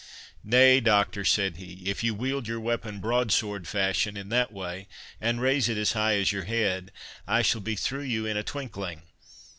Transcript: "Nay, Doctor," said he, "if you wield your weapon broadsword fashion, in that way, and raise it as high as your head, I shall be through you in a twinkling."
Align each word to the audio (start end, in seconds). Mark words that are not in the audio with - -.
"Nay, 0.43 0.79
Doctor," 0.79 1.23
said 1.23 1.57
he, 1.57 1.83
"if 1.87 2.03
you 2.03 2.15
wield 2.15 2.47
your 2.47 2.59
weapon 2.59 2.99
broadsword 2.99 3.67
fashion, 3.67 4.17
in 4.17 4.29
that 4.29 4.51
way, 4.51 4.87
and 5.21 5.39
raise 5.39 5.69
it 5.69 5.77
as 5.77 5.91
high 5.93 6.15
as 6.15 6.31
your 6.31 6.45
head, 6.45 6.91
I 7.27 7.43
shall 7.43 7.61
be 7.61 7.75
through 7.75 8.05
you 8.09 8.25
in 8.25 8.35
a 8.35 8.41
twinkling." 8.41 9.03